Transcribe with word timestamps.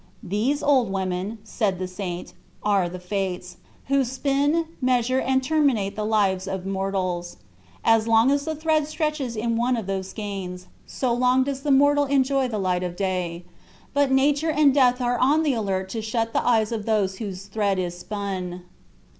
"These 0.23 0.63
old 0.63 0.91
women," 0.91 1.37
said 1.43 1.77
the 1.77 1.87
saint, 1.87 2.33
"are 2.63 2.89
the 2.89 2.97
Fates, 2.97 3.57
who 3.85 4.03
spin, 4.03 4.65
measure, 4.81 5.19
and 5.19 5.43
terminate 5.43 5.95
the 5.95 6.07
lives 6.07 6.47
of 6.47 6.65
mortals. 6.65 7.37
As 7.83 8.07
long 8.07 8.31
as 8.31 8.45
the 8.45 8.55
thread 8.55 8.87
stretches 8.87 9.35
in 9.35 9.57
one 9.57 9.77
of 9.77 9.85
those 9.85 10.09
skeins, 10.09 10.65
so 10.87 11.13
long 11.13 11.43
does 11.43 11.61
the 11.61 11.69
mortal 11.69 12.05
enjoy 12.05 12.47
the 12.47 12.57
light 12.57 12.81
of 12.81 12.95
day; 12.95 13.45
but 13.93 14.09
nature 14.11 14.49
and 14.49 14.73
death 14.73 15.01
are 15.01 15.19
on 15.19 15.43
the 15.43 15.53
alert 15.53 15.87
to 15.89 16.01
shut 16.01 16.33
the 16.33 16.43
eyes 16.43 16.71
of 16.71 16.87
those 16.87 17.17
whose 17.19 17.45
thread 17.45 17.77
is 17.77 17.95
spun." 17.95 18.63